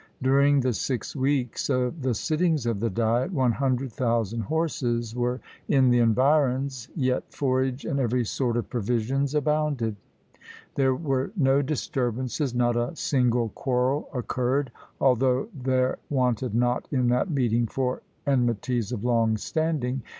[0.19, 5.99] During the six weeks of the sittings of the diet, 100,000 horses were in the
[5.99, 9.95] environs, yet forage and every sort of provisions abounded.
[10.73, 17.29] There were no disturbances, not a single quarrel occurred, although there wanted not in that
[17.29, 20.01] meeting for enmities of long standing.